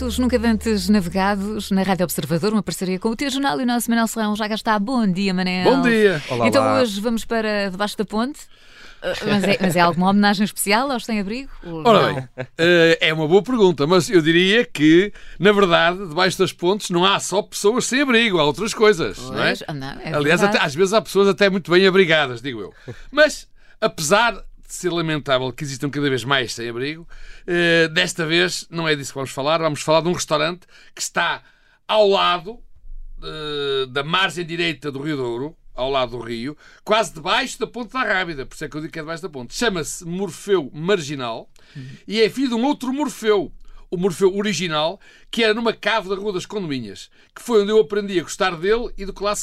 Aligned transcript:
pratos 0.00 0.18
nunca 0.18 0.38
antes 0.48 0.88
navegados 0.88 1.70
na 1.70 1.82
Rádio 1.82 2.04
Observador, 2.04 2.54
uma 2.54 2.62
parceria 2.62 2.98
com 2.98 3.10
o 3.10 3.16
teu 3.16 3.28
jornal 3.28 3.60
e 3.60 3.64
o 3.64 3.66
nosso 3.66 3.90
Manel 3.90 4.06
Serrão 4.06 4.34
já 4.34 4.48
cá 4.48 4.54
está. 4.54 4.78
Bom 4.78 5.06
dia, 5.06 5.34
Manel. 5.34 5.64
Bom 5.64 5.82
dia. 5.82 6.22
Olá, 6.30 6.48
então 6.48 6.62
olá. 6.62 6.80
hoje 6.80 6.98
vamos 7.02 7.26
para 7.26 7.70
debaixo 7.70 7.98
da 7.98 8.04
ponte. 8.06 8.40
Uh, 9.02 9.26
Mas 9.26 9.44
é, 9.44 9.58
mas 9.60 9.76
é 9.76 9.80
alguma 9.80 10.08
homenagem 10.10 10.44
especial 10.44 10.90
aos 10.90 11.04
sem-abrigo? 11.04 11.50
Ora 11.84 12.02
não? 12.02 12.14
bem, 12.14 12.28
eh, 12.58 12.98
é 13.00 13.12
uma 13.14 13.26
boa 13.28 13.42
pergunta, 13.42 13.86
mas 13.86 14.08
eu 14.10 14.20
diria 14.22 14.64
que, 14.64 15.12
na 15.38 15.52
verdade, 15.52 16.06
debaixo 16.08 16.38
das 16.38 16.52
pontes 16.52 16.88
não 16.90 17.04
há 17.04 17.18
só 17.20 17.42
pessoas 17.42 17.84
sem 17.86 18.00
abrigo, 18.02 18.38
há 18.38 18.44
outras 18.44 18.72
coisas, 18.74 19.18
não 19.18 19.42
é? 19.42 19.48
Pois, 19.48 19.62
ah, 19.68 19.72
não, 19.74 20.00
é 20.00 20.14
Aliás, 20.14 20.42
até- 20.42 20.60
às 20.60 20.74
vezes 20.74 20.92
há 20.94 21.00
pessoas 21.00 21.28
até 21.28 21.48
muito 21.48 21.70
bem 21.70 21.86
abrigadas, 21.86 22.40
digo 22.42 22.60
eu. 22.60 22.94
Mas, 23.10 23.48
apesar 23.80 24.34
de 24.70 24.76
ser 24.76 24.90
lamentável 24.92 25.52
que 25.52 25.64
existam 25.64 25.90
cada 25.90 26.08
vez 26.08 26.22
mais 26.22 26.54
sem 26.54 26.68
abrigo, 26.68 27.06
eh, 27.44 27.88
desta 27.88 28.24
vez 28.24 28.68
não 28.70 28.86
é 28.86 28.94
disso 28.94 29.10
que 29.10 29.16
vamos 29.16 29.32
falar, 29.32 29.58
vamos 29.58 29.82
falar 29.82 30.00
de 30.00 30.08
um 30.08 30.12
restaurante 30.12 30.64
que 30.94 31.02
está 31.02 31.42
ao 31.88 32.08
lado 32.08 32.60
eh, 33.20 33.86
da 33.90 34.04
margem 34.04 34.46
direita 34.46 34.92
do 34.92 35.02
Rio 35.02 35.16
Douro, 35.16 35.56
ao 35.74 35.90
lado 35.90 36.16
do 36.16 36.22
Rio, 36.22 36.56
quase 36.84 37.12
debaixo 37.12 37.58
da 37.58 37.66
Ponte 37.66 37.92
da 37.92 38.04
Rábida, 38.04 38.46
por 38.46 38.54
isso 38.54 38.64
é 38.64 38.68
que 38.68 38.76
eu 38.76 38.80
digo 38.80 38.92
que 38.92 38.98
é 39.00 39.02
debaixo 39.02 39.24
da 39.24 39.28
ponte. 39.28 39.54
Chama-se 39.54 40.04
Morfeu 40.04 40.70
Marginal 40.72 41.50
e 42.06 42.20
é 42.20 42.30
filho 42.30 42.50
de 42.50 42.54
um 42.54 42.64
outro 42.64 42.92
Morfeu, 42.92 43.52
o 43.90 43.96
Morfeu 43.96 44.36
original, 44.36 45.00
que 45.32 45.42
era 45.42 45.52
numa 45.52 45.72
cave 45.72 46.08
da 46.08 46.14
Rua 46.14 46.34
das 46.34 46.46
Condominhas, 46.46 47.10
que 47.34 47.42
foi 47.42 47.62
onde 47.62 47.72
eu 47.72 47.80
aprendi 47.80 48.20
a 48.20 48.22
gostar 48.22 48.56
dele 48.56 48.92
e 48.96 49.04
do 49.04 49.12
que 49.12 49.24
lá. 49.24 49.34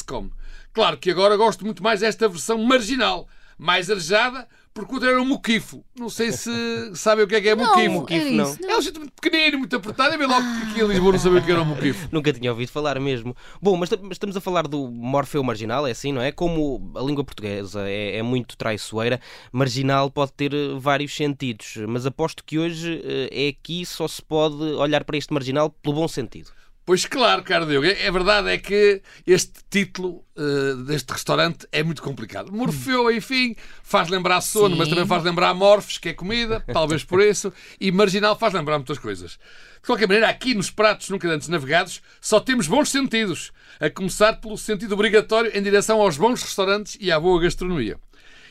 Claro 0.72 0.96
que 0.96 1.10
agora 1.10 1.36
gosto 1.36 1.66
muito 1.66 1.82
mais 1.82 2.00
desta 2.00 2.28
versão 2.28 2.56
marginal, 2.64 3.28
mais 3.58 3.90
arejada, 3.90 4.48
porque 4.78 4.92
o 4.92 4.94
outro 4.94 5.10
era 5.10 5.20
um 5.20 5.24
moquifo. 5.24 5.84
Não 5.98 6.08
sei 6.08 6.30
se 6.30 6.50
sabem 6.94 7.24
o 7.24 7.28
que 7.28 7.34
é 7.34 7.40
que 7.40 7.48
é 7.48 7.56
Não, 7.56 7.66
moquifo. 7.66 7.92
moquifo, 7.92 8.26
era 8.26 8.30
não. 8.30 8.56
É 8.68 8.76
um 8.76 8.82
sítio 8.82 9.00
muito 9.00 9.12
pequenino, 9.20 9.58
muito 9.58 9.74
apertado. 9.74 10.14
É 10.14 10.16
bem 10.16 10.26
logo 10.28 10.40
que 10.40 10.70
aqui 10.70 10.80
em 10.80 10.86
Lisboa 10.86 11.12
não 11.12 11.18
sabia 11.18 11.40
o 11.40 11.44
que 11.44 11.50
era 11.50 11.62
um 11.62 11.64
moquifo. 11.64 12.08
Nunca 12.12 12.32
tinha 12.32 12.52
ouvido 12.52 12.70
falar 12.70 13.00
mesmo. 13.00 13.36
Bom, 13.60 13.76
mas, 13.76 13.90
mas 13.90 14.12
estamos 14.12 14.36
a 14.36 14.40
falar 14.40 14.68
do 14.68 14.88
Morfeu 14.88 15.42
Marginal, 15.42 15.84
é 15.84 15.90
assim, 15.90 16.12
não 16.12 16.22
é? 16.22 16.30
Como 16.30 16.92
a 16.94 17.00
língua 17.00 17.24
portuguesa 17.24 17.88
é, 17.88 18.18
é 18.18 18.22
muito 18.22 18.56
traiçoeira, 18.56 19.20
marginal 19.50 20.10
pode 20.10 20.32
ter 20.32 20.54
eh, 20.54 20.74
vários 20.78 21.14
sentidos, 21.14 21.74
mas 21.88 22.06
aposto 22.06 22.44
que 22.44 22.56
hoje 22.56 23.02
eh, 23.04 23.46
é 23.46 23.48
aqui 23.48 23.84
só 23.84 24.06
se 24.06 24.22
pode 24.22 24.62
olhar 24.62 25.02
para 25.02 25.16
este 25.16 25.32
marginal 25.32 25.70
pelo 25.70 25.96
bom 25.96 26.06
sentido. 26.06 26.50
Pois 26.88 27.04
claro, 27.04 27.42
caro 27.42 27.66
Diogo. 27.66 27.86
É 27.86 28.06
é 28.06 28.10
verdade 28.10 28.48
é 28.48 28.56
que 28.56 29.02
este 29.26 29.60
título 29.68 30.24
eh, 30.34 30.74
deste 30.86 31.12
restaurante 31.12 31.68
é 31.70 31.82
muito 31.82 32.00
complicado. 32.00 32.50
Morfeu, 32.50 33.12
enfim, 33.12 33.54
faz 33.82 34.08
lembrar 34.08 34.40
sono, 34.40 34.74
mas 34.74 34.88
Sim. 34.88 34.94
também 34.94 35.06
faz 35.06 35.22
lembrar 35.22 35.52
morfos, 35.52 35.98
que 35.98 36.08
é 36.08 36.14
comida, 36.14 36.64
talvez 36.72 37.04
por 37.04 37.20
isso, 37.20 37.52
e 37.78 37.92
marginal 37.92 38.38
faz 38.38 38.54
lembrar 38.54 38.78
muitas 38.78 38.96
coisas. 38.96 39.32
De 39.32 39.86
qualquer 39.86 40.08
maneira, 40.08 40.30
aqui 40.30 40.54
nos 40.54 40.70
pratos 40.70 41.10
nunca 41.10 41.28
antes 41.28 41.48
navegados, 41.48 42.00
só 42.22 42.40
temos 42.40 42.66
bons 42.66 42.88
sentidos, 42.88 43.52
a 43.78 43.90
começar 43.90 44.40
pelo 44.40 44.56
sentido 44.56 44.92
obrigatório 44.94 45.50
em 45.54 45.62
direção 45.62 46.00
aos 46.00 46.16
bons 46.16 46.42
restaurantes 46.42 46.96
e 46.98 47.12
à 47.12 47.20
boa 47.20 47.38
gastronomia. 47.38 48.00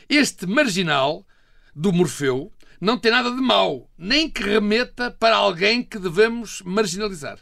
Este 0.08 0.46
marginal 0.46 1.26
do 1.74 1.92
Morfeu 1.92 2.52
não 2.80 2.96
tem 2.96 3.10
nada 3.10 3.32
de 3.32 3.40
mau, 3.40 3.90
nem 3.98 4.30
que 4.30 4.44
remeta 4.44 5.10
para 5.10 5.34
alguém 5.34 5.82
que 5.82 5.98
devemos 5.98 6.62
marginalizar. 6.64 7.40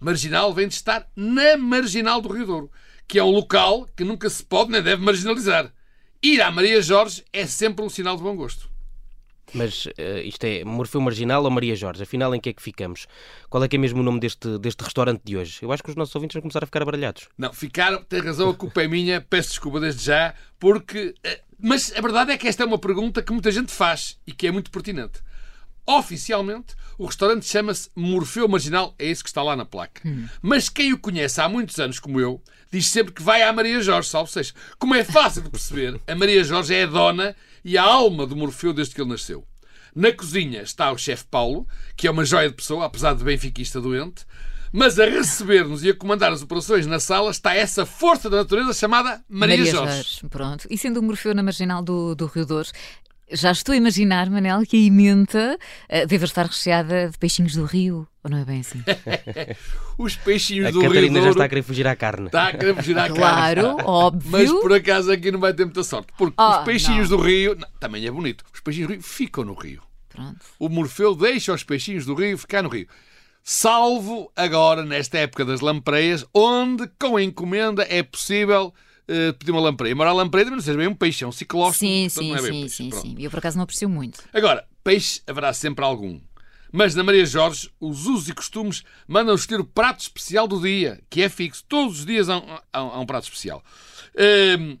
Marginal 0.00 0.52
vem 0.52 0.68
de 0.68 0.74
estar 0.74 1.06
na 1.16 1.56
marginal 1.56 2.20
do 2.20 2.32
Rio 2.32 2.46
Douro, 2.46 2.70
que 3.08 3.18
é 3.18 3.24
um 3.24 3.30
local 3.30 3.86
que 3.96 4.04
nunca 4.04 4.28
se 4.30 4.42
pode 4.44 4.70
nem 4.70 4.82
deve 4.82 5.02
marginalizar. 5.02 5.72
Ir 6.22 6.40
à 6.40 6.50
Maria 6.50 6.80
Jorge 6.82 7.24
é 7.32 7.46
sempre 7.46 7.84
um 7.84 7.88
sinal 7.88 8.16
de 8.16 8.22
bom 8.22 8.34
gosto. 8.36 8.68
Mas 9.54 9.86
eh, 9.96 10.22
isto 10.24 10.42
é 10.44 10.64
Morfeu 10.64 11.00
Marginal 11.00 11.44
ou 11.44 11.50
Maria 11.50 11.76
Jorge? 11.76 12.02
Afinal, 12.02 12.34
em 12.34 12.40
que 12.40 12.48
é 12.48 12.52
que 12.52 12.60
ficamos? 12.62 13.06
Qual 13.48 13.62
é 13.62 13.68
que 13.68 13.76
é 13.76 13.78
mesmo 13.78 14.00
o 14.00 14.02
nome 14.02 14.18
deste, 14.18 14.58
deste 14.58 14.82
restaurante 14.82 15.22
de 15.24 15.36
hoje? 15.36 15.60
Eu 15.62 15.70
acho 15.70 15.84
que 15.84 15.90
os 15.90 15.94
nossos 15.96 16.14
ouvintes 16.16 16.34
vão 16.34 16.42
começar 16.42 16.62
a 16.64 16.66
ficar 16.66 16.82
abaralhados. 16.82 17.28
Não, 17.38 17.52
ficaram, 17.52 18.02
tem 18.02 18.20
razão, 18.20 18.50
a 18.50 18.54
culpa 18.54 18.82
é 18.82 18.88
minha, 18.88 19.20
peço 19.20 19.50
desculpa 19.50 19.78
desde 19.78 20.04
já, 20.04 20.34
porque. 20.58 21.14
eh, 21.22 21.40
Mas 21.60 21.92
a 21.96 22.00
verdade 22.00 22.32
é 22.32 22.36
que 22.36 22.48
esta 22.48 22.64
é 22.64 22.66
uma 22.66 22.78
pergunta 22.78 23.22
que 23.22 23.32
muita 23.32 23.52
gente 23.52 23.70
faz 23.72 24.18
e 24.26 24.32
que 24.32 24.48
é 24.48 24.50
muito 24.50 24.70
pertinente. 24.70 25.20
Oficialmente, 25.86 26.74
o 26.98 27.06
restaurante 27.06 27.46
chama-se 27.46 27.88
Morfeu 27.94 28.48
Marginal, 28.48 28.94
é 28.98 29.06
esse 29.06 29.22
que 29.22 29.28
está 29.28 29.42
lá 29.42 29.54
na 29.54 29.64
placa. 29.64 30.02
Mas 30.42 30.68
quem 30.68 30.92
o 30.92 30.98
conhece 30.98 31.40
há 31.40 31.48
muitos 31.48 31.78
anos, 31.78 31.98
como 31.98 32.20
eu, 32.20 32.42
diz 32.72 32.88
sempre 32.88 33.12
que 33.12 33.22
vai 33.22 33.42
à 33.42 33.52
Maria 33.52 33.80
Jorge, 33.80 34.08
salvo 34.08 34.30
seja. 34.30 34.52
Como 34.78 34.94
é 34.94 35.04
fácil 35.04 35.42
de 35.42 35.50
perceber, 35.50 36.00
a 36.06 36.14
Maria 36.14 36.42
Jorge 36.42 36.74
é 36.74 36.82
a 36.82 36.86
dona 36.86 37.36
e 37.64 37.78
a 37.78 37.82
alma 37.82 38.26
do 38.26 38.36
Morfeu 38.36 38.72
desde 38.72 38.94
que 38.94 39.00
ele 39.00 39.10
nasceu. 39.10 39.46
Na 39.94 40.12
cozinha 40.12 40.60
está 40.60 40.92
o 40.92 40.98
chefe 40.98 41.24
Paulo, 41.30 41.66
que 41.96 42.06
é 42.06 42.10
uma 42.10 42.24
joia 42.24 42.48
de 42.48 42.54
pessoa, 42.54 42.84
apesar 42.84 43.14
de 43.14 43.24
benfiquista 43.24 43.80
doente. 43.80 44.26
Mas 44.72 44.98
a 44.98 45.06
receber-nos 45.06 45.82
e 45.84 45.90
a 45.90 45.94
comandar 45.94 46.32
as 46.32 46.42
operações 46.42 46.86
na 46.86 47.00
sala 47.00 47.30
está 47.30 47.54
essa 47.54 47.86
força 47.86 48.28
da 48.28 48.38
natureza 48.38 48.74
chamada 48.74 49.24
Maria, 49.26 49.64
Jorge. 49.64 50.20
Pronto. 50.28 50.66
E 50.68 50.76
sendo 50.76 51.00
o 51.00 51.02
Morfeu 51.02 51.34
na 51.34 51.42
marginal 51.42 51.82
do, 51.82 52.14
do 52.14 52.26
Rio 52.26 52.44
Douro, 52.44 52.68
já 53.32 53.50
estou 53.52 53.72
a 53.72 53.76
imaginar, 53.76 54.28
Manel, 54.30 54.62
que 54.66 54.76
a 54.76 54.86
emenda 54.86 55.58
uh, 55.90 56.06
deve 56.06 56.24
estar 56.24 56.46
recheada 56.46 57.08
de 57.10 57.18
peixinhos 57.18 57.54
do 57.54 57.64
rio. 57.64 58.06
Ou 58.22 58.30
não 58.30 58.38
é 58.38 58.44
bem 58.44 58.60
assim? 58.60 58.82
Os 59.98 60.16
peixinhos 60.16 60.66
A 60.66 60.70
do 60.70 60.80
Rio 60.80 60.88
Catarina 60.90 61.22
já 61.22 61.30
está 61.30 61.44
a 61.44 61.48
querer 61.48 61.62
fugir 61.62 61.86
à 61.86 61.96
carne. 61.96 62.26
está 62.26 62.48
a 62.48 62.52
querer 62.52 62.74
fugir 62.74 62.98
à 62.98 63.08
Claro, 63.10 63.62
carne. 63.76 63.82
óbvio. 63.84 64.30
Mas 64.32 64.50
por 64.50 64.72
acaso 64.72 65.10
aqui 65.12 65.30
não 65.30 65.40
vai 65.40 65.54
ter 65.54 65.64
muita 65.64 65.82
sorte. 65.84 66.08
Porque 66.18 66.34
Ah, 66.36 66.58
os 66.60 66.64
peixinhos 66.64 67.08
não. 67.10 67.16
do 67.16 67.22
Rio. 67.22 67.54
não, 67.56 67.68
também 67.80 68.04
é 68.06 68.10
bonito. 68.10 68.44
Os 68.52 68.60
peixinhos 68.60 68.88
do 68.88 68.92
Rio 68.94 69.02
ficam 69.02 69.44
no 69.44 69.54
Rio. 69.54 69.82
Pronto. 70.08 70.38
O 70.58 70.68
Morfeu 70.68 71.14
deixa 71.14 71.52
os 71.52 71.62
peixinhos 71.62 72.04
do 72.04 72.14
Rio 72.14 72.36
ficar 72.38 72.62
no 72.62 72.68
Rio. 72.68 72.86
Salvo 73.48 74.30
agora, 74.34 74.84
nesta 74.84 75.18
época 75.18 75.44
das 75.44 75.60
lampreias, 75.60 76.24
onde 76.34 76.88
com 76.98 77.16
a 77.16 77.22
encomenda 77.22 77.86
é 77.88 78.02
possível 78.02 78.74
pedir 79.38 79.52
uma 79.52 79.60
lampreia. 79.60 79.92
Embora 79.92 80.10
a 80.10 80.12
lampreia 80.12 80.50
não 80.50 80.60
seja 80.60 80.76
bem 80.78 80.88
um 80.88 80.94
peixe, 80.94 81.24
é 81.24 81.26
um 81.26 81.32
ciclóstomo. 81.32 81.88
Sim, 81.90 82.04
portanto 82.08 82.22
sim, 82.24 82.30
não 82.30 82.36
é 82.38 82.42
bem 82.42 82.52
sim, 82.52 82.60
peixe. 82.62 82.74
sim, 82.76 82.88
Pronto. 82.90 83.02
sim. 83.06 83.16
Eu 83.18 83.30
por 83.30 83.38
acaso 83.38 83.56
não 83.56 83.64
aprecio 83.64 83.88
muito. 83.88 84.22
Agora, 84.32 84.66
peixe 84.82 85.20
haverá 85.26 85.52
sempre 85.52 85.84
algum. 85.84 86.20
Mas 86.72 86.94
na 86.94 87.02
Maria 87.04 87.24
Jorge, 87.24 87.70
os 87.80 88.06
usos 88.06 88.28
e 88.28 88.34
costumes 88.34 88.82
mandam 89.06 89.34
escolher 89.34 89.60
o 89.60 89.64
prato 89.64 90.00
especial 90.00 90.46
do 90.48 90.60
dia, 90.60 91.00
que 91.08 91.22
é 91.22 91.28
fixo. 91.28 91.64
Todos 91.68 92.00
os 92.00 92.06
dias 92.06 92.28
há 92.28 92.38
um, 92.38 92.58
há 92.72 92.82
um- 92.84 92.88
há 92.90 93.00
um 93.00 93.06
prato 93.06 93.24
especial. 93.24 93.62
Hum, 94.58 94.76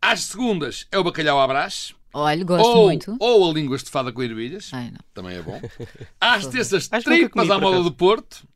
às 0.00 0.24
segundas 0.24 0.86
é 0.90 0.98
o 0.98 1.04
bacalhau 1.04 1.40
à 1.40 1.46
brás. 1.46 1.94
Olha, 2.12 2.42
gosto 2.44 2.66
ou, 2.66 2.84
muito. 2.86 3.16
ou 3.20 3.50
a 3.50 3.52
língua 3.52 3.76
estufada 3.76 4.10
com 4.10 4.22
ervilhas. 4.22 4.70
Ai, 4.72 4.90
não. 4.90 4.98
Também 5.12 5.36
é 5.36 5.42
bom. 5.42 5.60
Às 6.18 6.46
terças, 6.46 6.88
tripas 6.88 7.50
à 7.50 7.58
moda 7.60 7.82
do 7.82 7.92
Porto. 7.92 8.48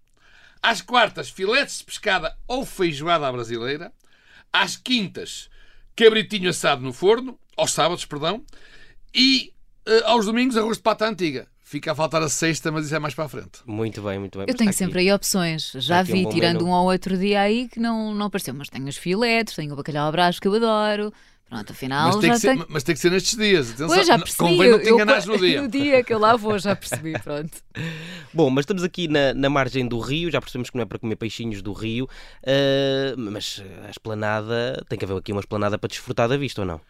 Às 0.62 0.80
quartas, 0.80 1.28
filetes 1.28 1.78
de 1.78 1.84
pescada 1.84 2.34
ou 2.48 2.64
feijoada 2.64 3.28
à 3.28 3.32
brasileira. 3.32 3.92
Às 4.52 4.76
quintas, 4.76 5.48
cabritinho 5.96 6.50
assado 6.50 6.82
no 6.82 6.92
forno. 6.92 7.38
Aos 7.56 7.72
sábados, 7.72 8.04
perdão. 8.06 8.42
E 9.14 9.52
eh, 9.86 10.02
aos 10.04 10.26
domingos, 10.26 10.56
arroz 10.56 10.76
de 10.78 10.82
pata 10.82 11.06
antiga. 11.06 11.46
Fica 11.62 11.92
a 11.92 11.94
faltar 11.94 12.20
a 12.20 12.28
sexta, 12.28 12.72
mas 12.72 12.86
isso 12.86 12.94
é 12.96 12.98
mais 12.98 13.14
para 13.14 13.26
a 13.26 13.28
frente. 13.28 13.60
Muito 13.64 14.02
bem, 14.02 14.18
muito 14.18 14.38
bem. 14.38 14.46
Eu 14.48 14.54
Mas 14.54 14.56
tenho 14.56 14.70
aqui. 14.70 14.78
sempre 14.78 15.00
aí 15.00 15.12
opções. 15.12 15.70
Já 15.76 16.00
um 16.00 16.04
vi, 16.04 16.22
bom 16.24 16.30
tirando 16.30 16.62
menu. 16.62 16.68
um 16.68 16.72
ou 16.72 16.90
outro 16.90 17.16
dia 17.16 17.40
aí 17.42 17.68
que 17.68 17.78
não, 17.78 18.12
não 18.12 18.26
apareceu. 18.26 18.52
Mas 18.54 18.68
tenho 18.68 18.88
os 18.88 18.96
filetes, 18.96 19.54
tenho 19.54 19.72
o 19.72 19.76
bacalhau 19.76 20.08
à 20.08 20.10
brás 20.10 20.40
que 20.40 20.48
eu 20.48 20.54
adoro. 20.54 21.12
Pronto, 21.50 21.72
afinal 21.72 22.06
Mas 22.06 22.16
tem, 22.20 22.28
já 22.30 22.34
que 22.34 22.40
ser, 22.40 22.66
mas 22.68 22.82
tem 22.84 22.94
que 22.94 23.00
ser 23.00 23.10
nestes 23.10 23.36
dias. 23.36 23.68
Atenção, 23.70 23.88
Pois 23.88 24.06
já 24.06 24.16
não- 24.16 24.22
percebi. 24.24 24.38
Convém 24.50 24.70
não 24.70 24.76
eu- 24.78 24.82
te 24.82 24.88
eu- 24.88 24.94
enganares 24.94 25.26
no 25.26 25.36
dia. 25.36 25.60
No 25.62 25.68
dia 25.68 26.04
que 26.04 26.14
eu 26.14 26.18
lá 26.20 26.36
vou, 26.36 26.56
já 26.60 26.76
percebi, 26.76 27.12
pronto. 27.18 27.50
Bom, 28.32 28.48
mas 28.50 28.62
estamos 28.62 28.84
aqui 28.84 29.08
na, 29.08 29.34
na 29.34 29.50
margem 29.50 29.86
do 29.88 29.98
rio, 29.98 30.30
já 30.30 30.40
percebemos 30.40 30.70
que 30.70 30.76
não 30.76 30.82
é 30.82 30.86
para 30.86 30.98
comer 31.00 31.16
peixinhos 31.16 31.60
do 31.60 31.72
rio, 31.72 32.08
ah, 32.46 33.14
mas 33.18 33.62
a 33.84 33.90
esplanada, 33.90 34.80
tem 34.88 34.96
que 34.96 35.04
haver 35.04 35.16
aqui 35.18 35.32
uma 35.32 35.40
esplanada 35.40 35.76
para 35.76 35.88
desfrutar 35.88 36.28
da 36.28 36.36
vista 36.36 36.60
ou 36.60 36.66
não? 36.66 36.80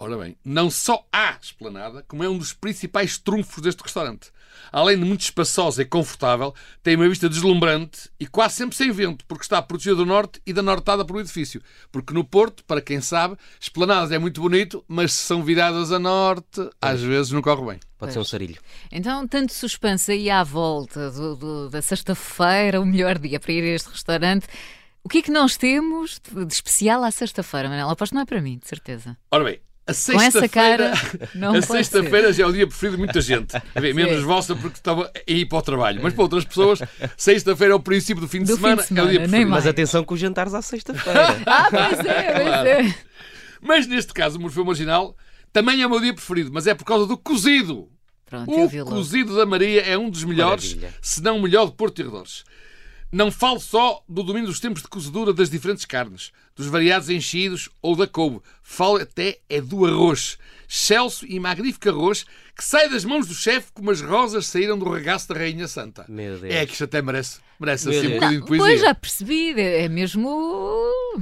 Ora 0.00 0.16
bem, 0.16 0.36
não 0.44 0.70
só 0.70 1.04
há 1.12 1.36
esplanada, 1.42 2.04
como 2.06 2.22
é 2.22 2.28
um 2.28 2.38
dos 2.38 2.52
principais 2.52 3.18
trunfos 3.18 3.62
deste 3.62 3.82
restaurante. 3.82 4.30
Além 4.70 4.98
de 4.98 5.04
muito 5.04 5.22
espaçosa 5.22 5.82
e 5.82 5.84
confortável, 5.84 6.54
tem 6.82 6.94
uma 6.94 7.08
vista 7.08 7.28
deslumbrante 7.28 8.08
e 8.18 8.26
quase 8.26 8.54
sempre 8.56 8.76
sem 8.76 8.90
vento, 8.92 9.24
porque 9.26 9.42
está 9.44 9.60
protegida 9.60 9.96
do 9.96 10.06
norte 10.06 10.40
e 10.46 10.52
da 10.52 10.62
nortada 10.62 11.04
pelo 11.04 11.20
edifício. 11.20 11.60
Porque 11.90 12.12
no 12.14 12.22
Porto, 12.24 12.64
para 12.64 12.80
quem 12.80 13.00
sabe, 13.00 13.36
esplanadas 13.60 14.12
é 14.12 14.18
muito 14.18 14.40
bonito, 14.40 14.84
mas 14.86 15.12
se 15.12 15.24
são 15.24 15.42
viradas 15.42 15.90
a 15.90 15.98
norte, 15.98 16.68
às 16.80 17.00
vezes 17.02 17.32
não 17.32 17.42
corre 17.42 17.66
bem. 17.66 17.80
Pode 17.98 18.12
ser 18.12 18.18
um 18.20 18.24
sarilho. 18.24 18.60
Então, 18.92 19.26
tanto 19.26 19.52
suspense 19.52 20.12
aí 20.12 20.30
à 20.30 20.44
volta 20.44 21.10
do- 21.10 21.34
do- 21.36 21.70
da 21.70 21.82
sexta-feira, 21.82 22.80
o 22.80 22.86
melhor 22.86 23.18
dia 23.18 23.40
para 23.40 23.52
ir 23.52 23.62
a 23.64 23.74
este 23.74 23.90
restaurante. 23.90 24.46
O 25.02 25.08
que 25.08 25.18
é 25.18 25.22
que 25.22 25.30
nós 25.30 25.56
temos 25.56 26.20
de 26.20 26.44
de 26.44 26.52
especial 26.52 27.02
à 27.02 27.10
sexta-feira, 27.10 27.68
Manela? 27.68 27.92
Aposto 27.92 28.10
que 28.12 28.14
não 28.16 28.22
é 28.22 28.26
para 28.26 28.40
mim, 28.40 28.58
de 28.58 28.68
certeza. 28.68 29.16
Ora 29.30 29.44
bem, 29.44 29.60
a 29.88 30.12
Com 30.12 30.20
essa 30.20 30.40
sexta-feira. 30.40 30.90
cara, 30.92 31.28
não 31.34 31.54
A 31.54 31.62
sexta-feira 31.62 32.32
já 32.32 32.44
é 32.44 32.46
o 32.46 32.52
dia 32.52 32.66
preferido 32.66 32.96
de 32.96 33.02
muita 33.04 33.20
gente. 33.20 33.56
A 33.74 33.80
ver, 33.80 33.94
menos 33.94 34.22
vossa 34.22 34.54
porque 34.54 34.76
estava 34.78 35.10
a 35.14 35.30
ir 35.30 35.46
para 35.46 35.58
o 35.58 35.62
trabalho. 35.62 36.00
Mas 36.02 36.12
para 36.12 36.22
outras 36.22 36.44
pessoas, 36.44 36.80
sexta-feira 37.16 37.72
é 37.72 37.76
o 37.76 37.80
princípio 37.80 38.20
do 38.20 38.28
fim 38.28 38.38
de, 38.42 38.46
Do 38.46 38.56
fim 38.56 38.62
semana, 38.62 38.82
de 38.82 38.88
semana, 38.88 39.06
é 39.06 39.08
o 39.08 39.10
dia 39.10 39.20
preferido. 39.20 39.50
Mas 39.50 39.66
atenção 39.66 40.04
com 40.04 40.14
os 40.14 40.20
jantares 40.20 40.54
à 40.54 40.62
sexta-feira. 40.62 41.38
Ah, 41.46 41.68
pois 41.70 41.98
é, 42.06 42.32
pois 42.32 42.46
Claro. 42.46 42.68
é. 42.68 42.94
Mas 43.60 43.86
neste 43.86 44.12
caso, 44.12 44.38
o 44.38 44.40
Morfeu 44.42 44.64
Marginal 44.64 45.16
também 45.52 45.80
é 45.82 45.86
o 45.86 45.90
meu 45.90 46.00
dia 46.00 46.12
preferido, 46.14 46.50
mas 46.52 46.66
é 46.66 46.74
por 46.74 46.84
causa 46.84 47.06
do 47.06 47.16
cozido. 47.16 47.88
Pronto, 48.26 48.50
O 48.52 48.84
cozido 48.84 49.34
da 49.34 49.46
Maria 49.46 49.80
é 49.80 49.96
um 49.96 50.10
dos 50.10 50.22
melhores, 50.22 50.74
Maravilha. 50.74 50.94
se 51.00 51.22
não 51.22 51.38
o 51.38 51.42
melhor 51.42 51.66
de 51.66 51.72
Porto 51.72 51.98
e 52.00 52.02
Redores. 52.04 52.44
Não 53.10 53.30
falo 53.30 53.58
só 53.58 54.02
do 54.08 54.22
domínio 54.22 54.48
dos 54.48 54.60
tempos 54.60 54.82
de 54.82 54.88
cozedura 54.88 55.32
das 55.32 55.48
diferentes 55.48 55.84
carnes, 55.86 56.30
dos 56.54 56.66
variados 56.66 57.08
enchidos 57.08 57.70
ou 57.80 57.96
da 57.96 58.06
couve. 58.06 58.40
Falo 58.62 58.96
até 58.98 59.38
é 59.48 59.60
do 59.60 59.86
arroz. 59.86 60.38
Celso 60.68 61.24
e 61.26 61.40
magnífico 61.40 61.88
arroz 61.88 62.26
que 62.54 62.62
sai 62.62 62.88
das 62.90 63.04
mãos 63.06 63.26
do 63.26 63.32
chefe 63.32 63.68
como 63.72 63.90
as 63.90 64.02
rosas 64.02 64.46
saíram 64.48 64.78
do 64.78 64.90
regaço 64.90 65.28
da 65.28 65.36
Rainha 65.36 65.66
Santa. 65.66 66.04
Meu 66.08 66.38
Deus. 66.38 66.52
É 66.52 66.66
que 66.66 66.72
isto 66.72 66.84
até 66.84 67.00
merece, 67.00 67.38
merece 67.58 67.88
Meu 67.88 67.96
assim 67.98 68.06
um 68.06 68.10
Deus. 68.10 68.20
bocadinho 68.20 68.40
de 68.42 68.46
poesia. 68.46 68.66
Pois 68.66 68.80
já 68.82 68.94
percebi, 68.94 69.58
é 69.58 69.88
mesmo 69.88 70.28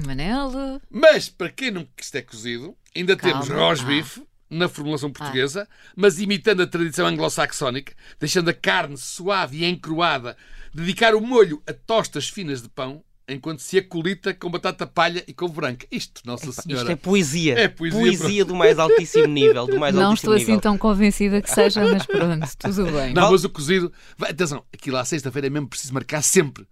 Manel. 0.04 0.80
Mas, 0.90 1.28
para 1.28 1.50
quem 1.50 1.70
não 1.70 1.84
que 1.96 2.02
isto 2.02 2.16
é 2.16 2.22
cozido, 2.22 2.74
ainda 2.96 3.14
Calma. 3.16 3.40
temos 3.44 3.48
roast 3.56 3.84
Ah. 3.84 3.86
beef 3.86 4.18
na 4.48 4.68
formulação 4.68 5.10
portuguesa, 5.12 5.68
mas 5.96 6.18
imitando 6.20 6.62
a 6.62 6.66
tradição 6.66 7.06
anglo-saxónica, 7.06 7.92
deixando 8.20 8.48
a 8.48 8.54
carne 8.54 8.96
suave 8.96 9.58
e 9.58 9.64
encroada, 9.64 10.36
dedicar 10.72 11.14
o 11.14 11.20
molho 11.20 11.62
a 11.66 11.72
tostas 11.72 12.28
finas 12.28 12.62
de 12.62 12.68
pão, 12.68 13.02
enquanto 13.28 13.58
se 13.58 13.76
acolita 13.76 14.32
com 14.32 14.48
batata 14.48 14.86
palha 14.86 15.24
e 15.26 15.34
couve 15.34 15.54
branca. 15.56 15.84
Isto, 15.90 16.20
Nossa 16.24 16.50
Isto 16.50 16.62
Senhora. 16.62 16.92
é 16.92 16.94
poesia. 16.94 17.58
É 17.58 17.66
poesia, 17.66 18.44
do 18.44 18.54
mais 18.54 18.78
altíssimo 18.78 19.26
nível. 19.26 19.66
Do 19.66 19.80
mais 19.80 19.92
Não 19.92 20.10
altíssimo 20.10 20.14
estou 20.14 20.34
assim 20.34 20.44
nível. 20.52 20.60
tão 20.60 20.78
convencida 20.78 21.42
que 21.42 21.50
seja, 21.50 21.84
mas 21.84 22.06
pronto, 22.06 22.46
tudo 22.56 22.92
bem. 22.92 23.12
Não, 23.12 23.32
mas 23.32 23.42
o 23.42 23.50
cozido. 23.50 23.92
vai, 24.16 24.30
Atenção, 24.30 24.64
aquilo 24.72 24.96
à 24.96 25.04
sexta-feira 25.04 25.48
é 25.48 25.50
mesmo 25.50 25.66
preciso 25.68 25.92
marcar 25.92 26.22
sempre. 26.22 26.68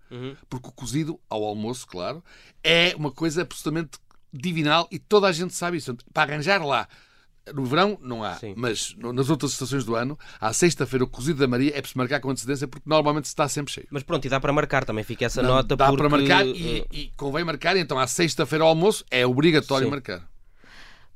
Porque 0.49 0.69
o 0.69 0.73
cozido, 0.73 1.19
ao 1.29 1.43
almoço, 1.43 1.89
claro, 1.89 2.23
é 2.63 2.95
uma 2.97 3.11
coisa 3.11 3.43
absolutamente 3.43 3.99
divinal 4.33 4.87
e 4.93 4.99
toda 5.01 5.27
a 5.27 5.33
gente 5.33 5.55
sabe 5.55 5.79
isso. 5.79 5.97
Para 6.13 6.33
arranjar 6.35 6.65
lá. 6.65 6.87
No 7.53 7.65
verão 7.67 7.99
não 8.01 8.25
há, 8.25 8.37
Sim. 8.37 8.55
mas 8.57 8.95
no- 8.97 9.13
nas 9.13 9.29
outras 9.29 9.53
estações 9.53 9.85
do 9.85 9.95
ano, 9.95 10.19
à 10.41 10.51
sexta-feira, 10.55 11.05
o 11.05 11.07
cozido 11.07 11.41
da 11.41 11.47
Maria 11.47 11.73
é 11.77 11.81
preciso 11.83 11.99
marcar 11.99 12.19
com 12.21 12.31
antecedência 12.31 12.67
porque 12.67 12.89
normalmente 12.89 13.27
está 13.27 13.47
sempre 13.49 13.71
cheio. 13.73 13.87
Mas 13.91 14.03
pronto, 14.03 14.25
e 14.25 14.31
dá 14.31 14.41
para 14.41 14.51
marcar 14.53 14.85
também. 14.85 15.05
Fica 15.05 15.27
essa 15.27 15.43
Não, 15.43 15.51
nota 15.57 15.77
dá 15.77 15.89
porque... 15.89 15.99
para 15.99 16.09
marcar 16.09 16.47
eh, 16.47 16.51
e, 16.51 16.87
e 16.91 17.13
convém 17.17 17.45
marcar, 17.45 17.77
então 17.77 17.99
à 17.99 18.07
sexta-feira 18.07 18.65
ao 18.65 18.69
almoço 18.71 19.05
é 19.11 19.27
obrigatório 19.27 19.85
Sim. 19.87 19.91
marcar. 19.91 20.23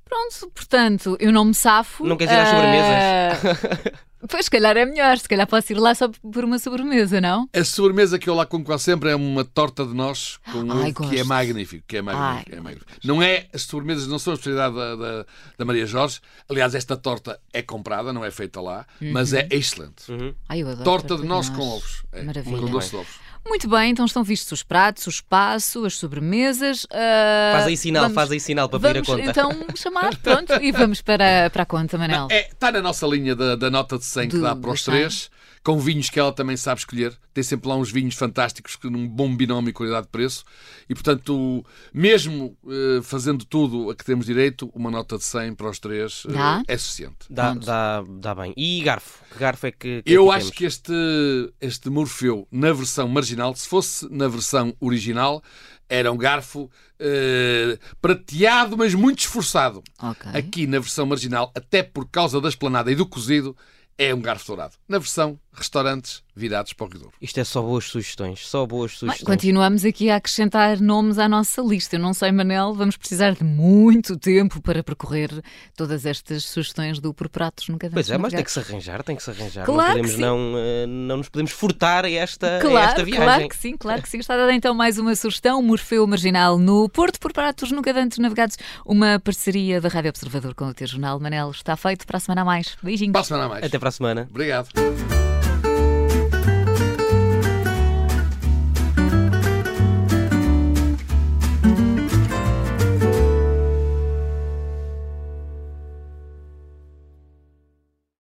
Pronto, 0.05 0.51
portanto, 0.55 1.17
eu 1.21 1.33
não 1.33 1.45
me 1.47 1.55
safo. 1.55 2.05
Não 2.05 2.17
queres 2.17 2.33
ir 2.33 2.37
às 2.39 2.49
Ah, 2.49 3.99
Pois, 4.29 4.47
se 4.47 4.51
calhar 4.51 4.77
é 4.77 4.85
melhor, 4.85 5.19
se 5.19 5.29
calhar 5.29 5.47
posso 5.47 5.73
ir 5.73 5.77
lá 5.79 5.95
só 5.95 6.09
por 6.09 6.45
uma 6.45 6.59
sobremesa, 6.59 7.21
não? 7.21 7.49
A 7.55 7.63
sobremesa 7.65 8.19
que 8.19 8.29
eu 8.29 8.35
lá 8.35 8.45
como 8.47 8.65
quase 8.65 8.85
sempre 8.85 9.11
é 9.11 9.17
uma 9.17 9.45
torta 9.45 9.85
de 9.87 9.95
nós 9.95 10.39
com 10.53 10.59
um 10.59 10.73
Ai, 10.73 10.91
ovo 10.97 11.09
que 11.11 11.19
é 11.19 11.25
magnífico. 11.25 11.85
Que 11.87 11.97
é 11.99 12.03
magnífico, 12.03 12.51
Ai, 12.53 12.59
é 12.59 12.61
magnífico. 12.61 12.93
Não 13.05 13.23
é, 13.23 13.47
as 13.53 13.63
sobremesas 13.63 14.07
não 14.07 14.19
são 14.19 14.33
a 14.33 14.35
especialidade 14.35 14.75
da, 14.75 14.97
da, 14.97 15.27
da 15.59 15.65
Maria 15.65 15.87
Jorge. 15.87 16.21
Aliás, 16.49 16.75
esta 16.75 16.97
torta 16.97 17.39
é 17.53 17.63
comprada, 17.63 18.13
não 18.13 18.25
é 18.25 18.31
feita 18.31 18.61
lá, 18.61 18.85
mas 19.01 19.33
é 19.33 19.47
excelente. 19.51 20.11
uhum. 20.11 20.35
Ai, 20.49 20.63
eu 20.63 20.69
adoro 20.69 20.85
Torta 20.85 21.17
de 21.17 21.25
nós 21.25 21.49
com 21.49 21.63
ovos. 21.69 22.03
É, 22.13 22.23
Maravilha. 22.23 22.59
Com 22.59 22.67
doce 22.71 22.91
de 22.91 22.97
ovos. 22.97 23.29
Muito 23.47 23.69
bem, 23.69 23.93
então 23.93 24.05
estão 24.05 24.23
vistos 24.23 24.53
os 24.53 24.63
pratos, 24.63 25.07
o 25.07 25.11
espaço, 25.11 25.85
as 25.87 25.95
sobremesas. 25.95 26.87
ah, 26.91 27.53
Faz 27.53 27.67
aí 27.67 27.77
sinal, 27.77 28.03
vamos- 28.03 28.15
faz 28.15 28.31
aí 28.33 28.41
sinal 28.41 28.69
para 28.69 28.81
pedir 28.81 28.99
a 28.99 29.05
conta. 29.05 29.23
então 29.31 29.51
chamar, 29.75 30.17
pronto, 30.19 30.53
e 30.61 30.71
vamos 30.73 31.01
para, 31.01 31.49
para 31.51 31.63
a 31.63 31.67
conta, 31.67 31.97
Manel. 31.97 32.27
É, 32.31 32.49
está 32.49 32.71
na 32.73 32.83
nossa 32.83 33.07
linha 33.07 33.35
da, 33.35 33.57
da 33.57 33.71
nota 33.71 33.97
de 33.97 34.05
100 34.09 34.29
que 34.31 34.39
dá 34.39 34.55
para 34.57 34.71
os 34.71 34.83
três, 34.85 35.31
com 35.63 35.79
vinhos 35.79 36.09
que 36.09 36.19
ela 36.19 36.33
também 36.33 36.57
sabe 36.57 36.81
escolher. 36.81 37.17
Tem 37.35 37.43
sempre 37.45 37.69
lá 37.69 37.77
uns 37.77 37.91
vinhos 37.91 38.15
fantásticos 38.15 38.75
que 38.77 38.89
num 38.89 39.07
bom 39.07 39.35
binómio 39.37 39.73
qualidade-preço. 39.73 40.45
E, 40.89 40.95
portanto, 40.95 41.65
mesmo 41.93 42.57
eh, 42.67 43.01
fazendo 43.03 43.45
tudo 43.45 43.91
a 43.91 43.95
que 43.95 44.05
temos 44.05 44.27
direito, 44.27 44.71
uma 44.75 44.91
nota 44.91 45.19
de 45.19 45.25
100 45.25 45.55
para 45.55 45.69
os 45.69 45.79
três 45.79 46.25
eh, 46.29 46.33
Dá? 46.33 46.63
é 46.67 46.77
suficiente. 46.79 47.27
Dá, 47.29 47.55
dá, 47.55 48.03
dá 48.09 48.35
bem. 48.35 48.55
E 48.57 48.81
garfo? 48.83 49.23
Que 49.33 49.39
garfo 49.39 49.67
é 49.67 49.71
que. 49.73 50.03
que 50.03 50.13
Eu 50.13 50.31
aqui 50.31 50.37
acho 50.39 50.47
temos? 50.47 50.57
que 50.59 50.65
este, 50.65 51.53
este 51.61 51.91
Morfeu, 51.91 52.47
na 52.51 52.73
versão 52.73 53.07
marginal, 53.09 53.55
se 53.55 53.69
fosse 53.69 54.09
na 54.11 54.27
versão 54.27 54.75
original, 54.81 55.43
era 55.89 56.11
um 56.11 56.17
garfo 56.17 56.71
eh, 56.99 57.79
prateado, 58.01 58.77
mas 58.77 58.95
muito 58.95 59.21
esforçado. 59.21 59.83
Ok. 60.03 60.31
Aqui 60.33 60.67
na 60.67 60.79
versão 60.79 61.07
marginal, 61.07 61.53
até 61.55 61.83
por 61.83 62.09
causa 62.09 62.41
da 62.41 62.49
esplanada 62.49 62.91
e 62.91 62.95
do 62.95 63.07
cozido, 63.07 63.57
é 63.99 64.15
um 64.15 64.21
garfo 64.21 64.47
dourado. 64.47 64.77
Na 64.89 64.99
versão 64.99 65.39
restaurantes 65.59 66.23
virados 66.35 66.73
para 66.73 66.87
o 66.87 66.89
Douro. 66.89 67.13
Isto 67.21 67.41
é 67.41 67.45
só 67.45 67.61
boas 67.61 67.85
sugestões. 67.85 68.47
Só 68.47 68.65
boas 68.65 68.93
sugestões. 68.93 69.27
continuamos 69.27 69.85
aqui 69.85 70.09
a 70.09 70.17
acrescentar 70.17 70.81
nomes 70.81 71.19
à 71.19 71.29
nossa 71.29 71.61
lista. 71.61 71.97
Eu 71.97 72.01
não 72.01 72.15
sei, 72.15 72.31
Manel, 72.31 72.73
vamos 72.75 72.97
precisar 72.97 73.33
de 73.33 73.43
muito 73.43 74.17
tempo 74.17 74.63
para 74.63 74.83
percorrer 74.83 75.31
todas 75.77 76.07
estas 76.07 76.45
sugestões 76.45 77.01
do 77.01 77.13
Por 77.13 77.29
Pratos 77.29 77.69
Nunca 77.69 77.91
Pois 77.91 78.07
Dantes 78.07 78.11
é, 78.11 78.19
mas 78.19 78.33
tem 78.33 78.45
que 78.45 78.53
se 78.53 78.59
arranjar, 78.61 79.03
tem 79.03 79.17
que 79.17 79.23
se 79.23 79.31
arranjar. 79.31 79.65
Claro 79.65 79.79
não 79.81 79.87
que 79.87 79.93
podemos 79.95 80.13
sim. 80.13 80.21
não, 80.21 80.53
eh, 80.57 80.87
não 80.87 81.17
nos 81.19 81.29
podemos 81.29 81.51
furtar 81.53 82.05
a 82.05 82.11
esta, 82.11 82.59
a 82.59 82.61
Claro, 82.61 82.89
esta 82.89 83.05
viagem. 83.05 83.25
claro 83.25 83.49
que 83.49 83.57
sim, 83.57 83.77
claro 83.77 84.03
que 84.03 84.09
sim. 84.09 84.19
Está 84.19 84.37
dada 84.37 84.53
então 84.55 84.75
mais 84.75 84.99
uma 84.99 85.15
sugestão, 85.17 85.61
Morfeu 85.61 86.07
Marginal 86.07 86.57
no 86.59 86.89
Porto 86.89 87.19
por 87.19 87.33
Pratos 87.33 87.73
Nunca 87.73 87.93
Dantes 87.93 88.19
Navegados, 88.19 88.57
uma 88.87 89.19
parceria 89.19 89.81
da 89.81 89.89
Rádio 89.89 90.11
Observador 90.11 90.55
com 90.55 90.67
o 90.67 90.75
teu 90.75 90.87
jornal. 90.87 91.19
Manel, 91.19 91.51
está 91.51 91.77
feito 91.77 92.07
para 92.07 92.19
a 92.19 92.21
semana 92.21 92.43
a 92.43 92.45
mais. 92.45 92.77
Beijinhos. 92.83 93.13
Para 93.13 93.21
a 93.23 93.25
semana 93.25 93.45
a 93.47 93.49
mais. 93.49 93.65
Até 93.65 93.79
para 93.79 93.89
a 93.89 93.93
semana. 93.93 94.29
Obrigado. 94.31 94.69